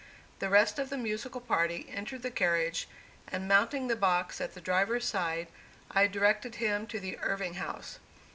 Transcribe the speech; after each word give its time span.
The 0.39 0.49
rest 0.49 0.79
of 0.79 0.89
the 0.89 0.97
musical 0.97 1.39
party 1.39 1.85
entered 1.93 2.23
the 2.23 2.31
carriage, 2.31 2.87
and 3.31 3.47
mounting 3.47 3.85
the 3.85 3.95
box 3.95 4.41
at 4.41 4.55
the 4.55 4.59
driver's 4.59 5.05
side, 5.05 5.45
I 5.91 6.07
directed 6.07 6.55
him 6.55 6.87
to 6.87 6.99
the 6.99 7.19
Irving 7.19 7.53
House. 7.53 7.99